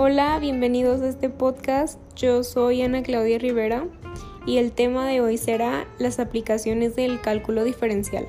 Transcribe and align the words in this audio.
Hola, 0.00 0.38
bienvenidos 0.38 1.00
a 1.00 1.08
este 1.08 1.28
podcast. 1.28 1.98
Yo 2.14 2.44
soy 2.44 2.82
Ana 2.82 3.02
Claudia 3.02 3.36
Rivera 3.36 3.88
y 4.46 4.58
el 4.58 4.70
tema 4.70 5.08
de 5.08 5.20
hoy 5.20 5.38
será 5.38 5.88
las 5.98 6.20
aplicaciones 6.20 6.94
del 6.94 7.20
cálculo 7.20 7.64
diferencial. 7.64 8.28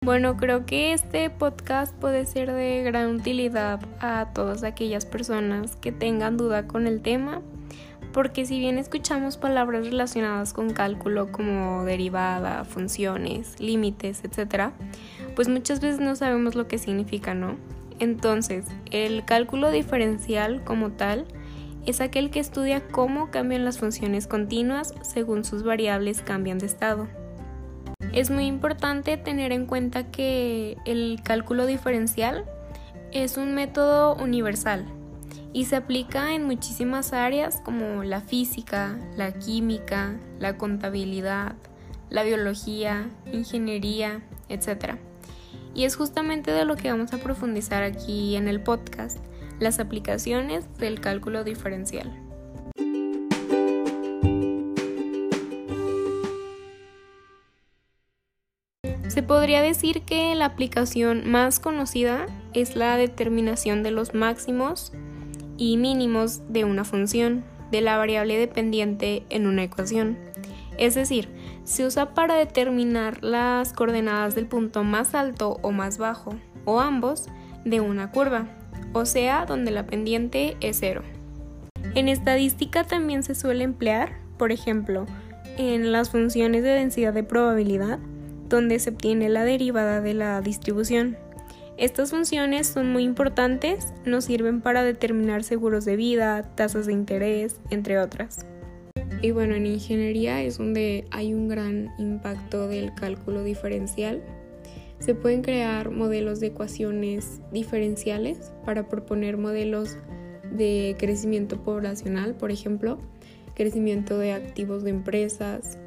Bueno, 0.00 0.36
creo 0.36 0.64
que 0.64 0.92
este 0.92 1.28
podcast 1.28 1.92
puede 1.96 2.24
ser 2.26 2.52
de 2.52 2.84
gran 2.84 3.16
utilidad 3.16 3.80
a 3.98 4.32
todas 4.32 4.62
aquellas 4.62 5.04
personas 5.04 5.74
que 5.74 5.90
tengan 5.90 6.36
duda 6.36 6.68
con 6.68 6.86
el 6.86 7.02
tema, 7.02 7.42
porque 8.16 8.46
si 8.46 8.58
bien 8.58 8.78
escuchamos 8.78 9.36
palabras 9.36 9.84
relacionadas 9.84 10.54
con 10.54 10.70
cálculo 10.70 11.30
como 11.30 11.84
derivada, 11.84 12.64
funciones, 12.64 13.60
límites, 13.60 14.22
etc., 14.24 14.70
pues 15.34 15.48
muchas 15.48 15.80
veces 15.80 16.00
no 16.00 16.16
sabemos 16.16 16.54
lo 16.54 16.66
que 16.66 16.78
significa, 16.78 17.34
¿no? 17.34 17.56
Entonces, 17.98 18.64
el 18.90 19.26
cálculo 19.26 19.70
diferencial 19.70 20.64
como 20.64 20.92
tal 20.92 21.26
es 21.84 22.00
aquel 22.00 22.30
que 22.30 22.40
estudia 22.40 22.88
cómo 22.88 23.30
cambian 23.30 23.66
las 23.66 23.76
funciones 23.76 24.26
continuas 24.26 24.94
según 25.02 25.44
sus 25.44 25.62
variables 25.62 26.22
cambian 26.22 26.56
de 26.56 26.64
estado. 26.64 27.08
Es 28.14 28.30
muy 28.30 28.46
importante 28.46 29.18
tener 29.18 29.52
en 29.52 29.66
cuenta 29.66 30.10
que 30.10 30.78
el 30.86 31.20
cálculo 31.22 31.66
diferencial 31.66 32.46
es 33.12 33.36
un 33.36 33.54
método 33.54 34.16
universal 34.16 34.86
y 35.52 35.64
se 35.66 35.76
aplica 35.76 36.34
en 36.34 36.44
muchísimas 36.44 37.12
áreas 37.12 37.60
como 37.62 38.04
la 38.04 38.20
física, 38.20 38.98
la 39.16 39.32
química, 39.32 40.18
la 40.38 40.56
contabilidad, 40.58 41.56
la 42.10 42.22
biología, 42.22 43.08
ingeniería, 43.32 44.22
etc. 44.48 44.96
Y 45.74 45.84
es 45.84 45.96
justamente 45.96 46.50
de 46.50 46.64
lo 46.64 46.76
que 46.76 46.90
vamos 46.90 47.12
a 47.12 47.18
profundizar 47.18 47.82
aquí 47.82 48.36
en 48.36 48.48
el 48.48 48.62
podcast, 48.62 49.18
las 49.58 49.80
aplicaciones 49.80 50.66
del 50.78 51.00
cálculo 51.00 51.44
diferencial. 51.44 52.22
Se 59.08 59.22
podría 59.22 59.62
decir 59.62 60.02
que 60.02 60.34
la 60.34 60.44
aplicación 60.44 61.26
más 61.30 61.58
conocida 61.58 62.26
es 62.52 62.76
la 62.76 62.98
determinación 62.98 63.82
de 63.82 63.90
los 63.90 64.12
máximos 64.12 64.92
y 65.56 65.76
mínimos 65.76 66.42
de 66.48 66.64
una 66.64 66.84
función 66.84 67.44
de 67.70 67.80
la 67.80 67.96
variable 67.96 68.38
dependiente 68.38 69.24
en 69.30 69.46
una 69.46 69.64
ecuación. 69.64 70.18
Es 70.78 70.94
decir, 70.94 71.28
se 71.64 71.84
usa 71.86 72.14
para 72.14 72.36
determinar 72.36 73.24
las 73.24 73.72
coordenadas 73.72 74.34
del 74.34 74.46
punto 74.46 74.84
más 74.84 75.14
alto 75.14 75.58
o 75.62 75.72
más 75.72 75.98
bajo, 75.98 76.36
o 76.64 76.80
ambos, 76.80 77.26
de 77.64 77.80
una 77.80 78.10
curva, 78.10 78.46
o 78.92 79.04
sea, 79.06 79.46
donde 79.46 79.70
la 79.70 79.86
pendiente 79.86 80.56
es 80.60 80.78
cero. 80.80 81.02
En 81.94 82.08
estadística 82.08 82.84
también 82.84 83.22
se 83.22 83.34
suele 83.34 83.64
emplear, 83.64 84.18
por 84.38 84.52
ejemplo, 84.52 85.06
en 85.56 85.92
las 85.92 86.10
funciones 86.10 86.62
de 86.62 86.70
densidad 86.70 87.12
de 87.12 87.24
probabilidad, 87.24 87.98
donde 88.48 88.78
se 88.78 88.90
obtiene 88.90 89.28
la 89.28 89.44
derivada 89.44 90.00
de 90.00 90.14
la 90.14 90.40
distribución. 90.40 91.16
Estas 91.78 92.10
funciones 92.10 92.68
son 92.68 92.90
muy 92.90 93.04
importantes, 93.04 93.92
nos 94.06 94.24
sirven 94.24 94.62
para 94.62 94.82
determinar 94.82 95.44
seguros 95.44 95.84
de 95.84 95.96
vida, 95.96 96.42
tasas 96.54 96.86
de 96.86 96.94
interés, 96.94 97.60
entre 97.68 97.98
otras. 97.98 98.46
Y 99.20 99.32
bueno, 99.32 99.54
en 99.54 99.66
ingeniería 99.66 100.42
es 100.42 100.56
donde 100.56 101.06
hay 101.10 101.34
un 101.34 101.48
gran 101.48 101.90
impacto 101.98 102.66
del 102.66 102.94
cálculo 102.94 103.44
diferencial. 103.44 104.22
Se 105.00 105.14
pueden 105.14 105.42
crear 105.42 105.90
modelos 105.90 106.40
de 106.40 106.46
ecuaciones 106.46 107.42
diferenciales 107.52 108.52
para 108.64 108.88
proponer 108.88 109.36
modelos 109.36 109.98
de 110.50 110.96
crecimiento 110.98 111.62
poblacional, 111.62 112.34
por 112.34 112.50
ejemplo, 112.50 112.96
crecimiento 113.54 114.18
de 114.18 114.32
activos 114.32 114.82
de 114.82 114.90
empresas, 114.90 115.78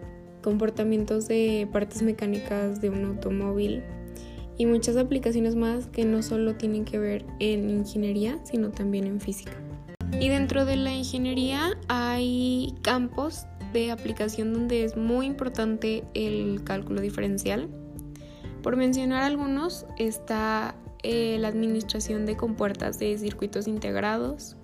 comportamientos 0.44 1.28
de 1.28 1.68
partes 1.72 2.04
mecánicas 2.04 2.80
de 2.80 2.92
un 2.92 3.06
automóvil 3.06 3.82
y 4.60 4.66
muchas 4.66 4.98
aplicaciones 4.98 5.56
más 5.56 5.88
que 5.88 6.04
no 6.04 6.22
solo 6.22 6.56
tienen 6.56 6.84
que 6.84 7.00
ver 7.00 7.26
en 7.40 7.70
ingeniería, 7.70 8.38
sino 8.44 8.72
también 8.72 9.08
en 9.08 9.22
física. 9.22 9.54
Y 10.20 10.28
dentro 10.28 10.66
de 10.66 10.76
la 10.76 10.92
ingeniería 10.94 11.78
hay 11.88 12.76
campos 12.82 13.46
de 13.72 13.90
aplicación 13.90 14.54
donde 14.54 14.84
es 14.84 14.98
muy 14.98 15.28
importante 15.28 16.04
el 16.14 16.62
cálculo 16.66 17.00
diferencial. 17.00 17.70
Por 18.62 18.76
mencionar 18.76 19.24
algunos 19.24 19.86
está 19.98 20.76
eh, 21.04 21.38
la 21.40 21.48
administración 21.48 22.26
de 22.26 22.36
compuertas 22.36 23.00
de 23.00 23.18
circuitos 23.18 23.66
integrados, 23.66 24.58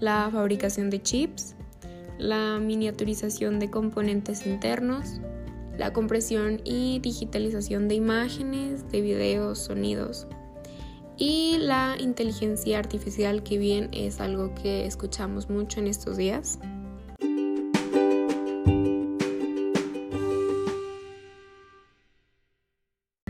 la 0.00 0.30
fabricación 0.32 0.88
de 0.88 1.02
chips, 1.02 1.56
la 2.16 2.58
miniaturización 2.58 3.58
de 3.58 3.68
componentes 3.68 4.46
internos, 4.46 5.20
la 5.78 5.92
compresión 5.92 6.60
y 6.64 7.00
digitalización 7.00 7.88
de 7.88 7.94
imágenes, 7.94 8.90
de 8.90 9.00
videos, 9.00 9.58
sonidos 9.58 10.26
y 11.16 11.58
la 11.58 11.96
inteligencia 11.98 12.78
artificial 12.78 13.42
que 13.42 13.58
bien 13.58 13.88
es 13.92 14.20
algo 14.20 14.54
que 14.54 14.86
escuchamos 14.86 15.48
mucho 15.50 15.80
en 15.80 15.86
estos 15.86 16.16
días. 16.16 16.58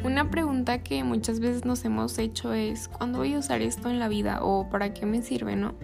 Una 0.05 0.31
pregunta 0.31 0.83
que 0.83 1.05
muchas 1.05 1.41
veces 1.41 1.65
nos 1.65 1.85
hemos 1.85 2.19
hecho 2.19 2.53
es 2.53 2.89
¿cuándo 2.89 3.19
voy 3.19 3.35
a 3.35 3.39
usar 3.39 3.63
esto 3.63 3.89
en 3.89 3.99
la 3.99 4.09
vida 4.09 4.43
o 4.43 4.69
para 4.69 4.95
qué 4.95 5.07
me 5.07 5.23
sirve, 5.23 5.57
no? 5.57 5.75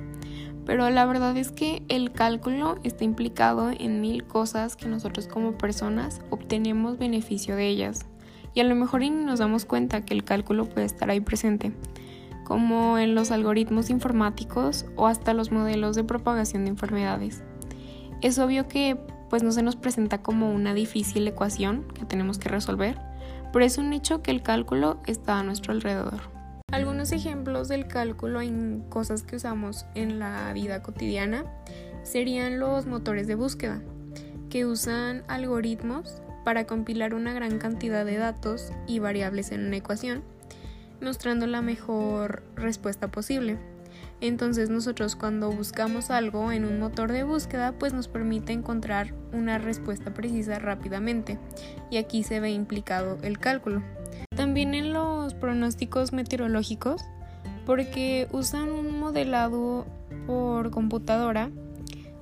Pero 0.68 0.90
la 0.90 1.06
verdad 1.06 1.34
es 1.38 1.50
que 1.50 1.82
el 1.88 2.12
cálculo 2.12 2.76
está 2.84 3.02
implicado 3.02 3.70
en 3.70 4.02
mil 4.02 4.24
cosas 4.24 4.76
que 4.76 4.86
nosotros 4.86 5.26
como 5.26 5.56
personas 5.56 6.20
obtenemos 6.28 6.98
beneficio 6.98 7.56
de 7.56 7.68
ellas. 7.68 8.04
Y 8.52 8.60
a 8.60 8.64
lo 8.64 8.74
mejor 8.74 9.00
ni 9.00 9.08
nos 9.08 9.38
damos 9.38 9.64
cuenta 9.64 10.04
que 10.04 10.12
el 10.12 10.24
cálculo 10.24 10.66
puede 10.66 10.84
estar 10.84 11.08
ahí 11.08 11.20
presente, 11.20 11.72
como 12.44 12.98
en 12.98 13.14
los 13.14 13.30
algoritmos 13.30 13.88
informáticos 13.88 14.84
o 14.94 15.06
hasta 15.06 15.32
los 15.32 15.50
modelos 15.50 15.96
de 15.96 16.04
propagación 16.04 16.64
de 16.64 16.70
enfermedades. 16.72 17.42
Es 18.20 18.38
obvio 18.38 18.68
que 18.68 18.98
pues 19.30 19.42
no 19.42 19.52
se 19.52 19.62
nos 19.62 19.76
presenta 19.76 20.20
como 20.20 20.52
una 20.52 20.74
difícil 20.74 21.26
ecuación 21.26 21.86
que 21.94 22.04
tenemos 22.04 22.38
que 22.38 22.50
resolver, 22.50 22.98
pero 23.54 23.64
es 23.64 23.78
un 23.78 23.94
hecho 23.94 24.20
que 24.20 24.32
el 24.32 24.42
cálculo 24.42 25.00
está 25.06 25.38
a 25.38 25.44
nuestro 25.44 25.72
alrededor. 25.72 26.37
Algunos 26.70 27.12
ejemplos 27.12 27.68
del 27.68 27.86
cálculo 27.86 28.42
en 28.42 28.84
cosas 28.90 29.22
que 29.22 29.36
usamos 29.36 29.86
en 29.94 30.18
la 30.18 30.52
vida 30.52 30.82
cotidiana 30.82 31.46
serían 32.02 32.60
los 32.60 32.84
motores 32.84 33.26
de 33.26 33.36
búsqueda, 33.36 33.80
que 34.50 34.66
usan 34.66 35.22
algoritmos 35.28 36.20
para 36.44 36.66
compilar 36.66 37.14
una 37.14 37.32
gran 37.32 37.58
cantidad 37.58 38.04
de 38.04 38.18
datos 38.18 38.70
y 38.86 38.98
variables 38.98 39.50
en 39.50 39.66
una 39.66 39.78
ecuación, 39.78 40.22
mostrando 41.00 41.46
la 41.46 41.62
mejor 41.62 42.42
respuesta 42.54 43.08
posible. 43.08 43.56
Entonces 44.20 44.68
nosotros 44.68 45.16
cuando 45.16 45.50
buscamos 45.50 46.10
algo 46.10 46.52
en 46.52 46.66
un 46.66 46.78
motor 46.78 47.12
de 47.12 47.22
búsqueda, 47.22 47.72
pues 47.78 47.94
nos 47.94 48.08
permite 48.08 48.52
encontrar 48.52 49.14
una 49.32 49.56
respuesta 49.56 50.12
precisa 50.12 50.58
rápidamente, 50.58 51.38
y 51.90 51.96
aquí 51.96 52.24
se 52.24 52.40
ve 52.40 52.50
implicado 52.50 53.16
el 53.22 53.38
cálculo. 53.38 53.82
También 54.36 54.74
en 54.74 54.92
los 54.92 55.34
pronósticos 55.34 56.12
meteorológicos, 56.12 57.02
porque 57.66 58.28
usan 58.32 58.70
un 58.70 58.98
modelado 58.98 59.86
por 60.26 60.70
computadora 60.70 61.50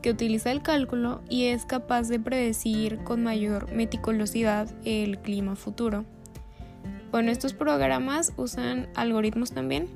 que 0.03 0.11
utiliza 0.11 0.53
el 0.53 0.63
cálculo 0.63 1.23
y 1.29 1.47
es 1.47 1.65
capaz 1.65 2.09
de 2.09 2.21
predecir 2.21 2.99
con 2.99 3.23
mayor 3.23 3.73
meticulosidad 3.73 4.69
el 4.85 5.19
clima 5.19 5.57
futuro. 5.57 6.05
Bueno, 7.11 7.31
estos 7.31 7.55
programas 7.55 8.33
usan 8.37 8.89
algoritmos 8.95 9.53
también 9.53 9.89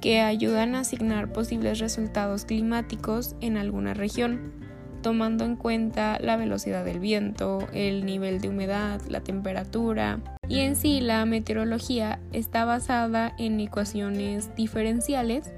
que 0.00 0.20
ayudan 0.20 0.74
a 0.74 0.80
asignar 0.80 1.32
posibles 1.32 1.78
resultados 1.78 2.44
climáticos 2.44 3.36
en 3.40 3.56
alguna 3.56 3.94
región, 3.94 4.52
tomando 5.02 5.44
en 5.44 5.56
cuenta 5.56 6.18
la 6.20 6.36
velocidad 6.36 6.84
del 6.84 6.98
viento, 6.98 7.66
el 7.72 8.04
nivel 8.04 8.40
de 8.40 8.50
humedad, 8.50 9.00
la 9.08 9.20
temperatura, 9.20 10.20
y 10.48 10.60
en 10.60 10.76
sí 10.76 11.00
la 11.00 11.24
meteorología 11.24 12.20
está 12.32 12.64
basada 12.64 13.34
en 13.38 13.60
ecuaciones 13.60 14.54
diferenciales 14.56 15.52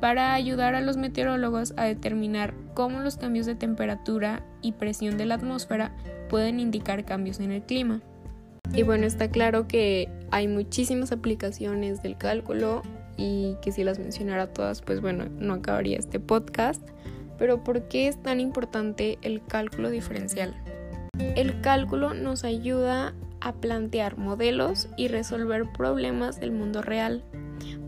para 0.00 0.34
ayudar 0.34 0.74
a 0.74 0.80
los 0.80 0.96
meteorólogos 0.96 1.74
a 1.76 1.84
determinar 1.84 2.54
cómo 2.74 3.00
los 3.00 3.16
cambios 3.16 3.46
de 3.46 3.54
temperatura 3.54 4.44
y 4.62 4.72
presión 4.72 5.18
de 5.18 5.26
la 5.26 5.34
atmósfera 5.34 5.92
pueden 6.28 6.60
indicar 6.60 7.04
cambios 7.04 7.40
en 7.40 7.50
el 7.50 7.62
clima. 7.62 8.00
Y 8.74 8.82
bueno, 8.82 9.06
está 9.06 9.30
claro 9.30 9.66
que 9.66 10.08
hay 10.30 10.46
muchísimas 10.46 11.10
aplicaciones 11.10 12.02
del 12.02 12.16
cálculo 12.16 12.82
y 13.16 13.56
que 13.62 13.72
si 13.72 13.82
las 13.82 13.98
mencionara 13.98 14.52
todas, 14.52 14.82
pues 14.82 15.00
bueno, 15.00 15.26
no 15.38 15.54
acabaría 15.54 15.98
este 15.98 16.20
podcast. 16.20 16.86
Pero 17.38 17.64
¿por 17.64 17.88
qué 17.88 18.08
es 18.08 18.22
tan 18.22 18.40
importante 18.40 19.18
el 19.22 19.44
cálculo 19.44 19.90
diferencial? 19.90 20.54
El 21.18 21.60
cálculo 21.60 22.14
nos 22.14 22.44
ayuda 22.44 23.14
a 23.40 23.52
plantear 23.54 24.18
modelos 24.18 24.88
y 24.96 25.08
resolver 25.08 25.70
problemas 25.72 26.40
del 26.40 26.52
mundo 26.52 26.82
real 26.82 27.24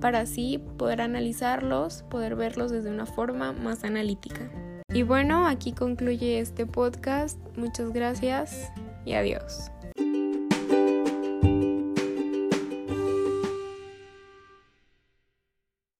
para 0.01 0.21
así 0.21 0.59
poder 0.79 1.01
analizarlos, 1.01 2.05
poder 2.11 2.37
verlos 2.37 2.71
desde 2.71 2.91
una 2.91 3.07
forma 3.07 3.53
más 3.53 3.85
analítica. 3.85 4.51
Y 4.93 5.03
bueno, 5.03 5.47
aquí 5.47 5.73
concluye 5.73 6.41
este 6.41 6.67
podcast. 6.67 7.39
Muchas 7.57 7.93
gracias 7.93 8.73
y 9.05 9.13
adiós. 9.13 9.71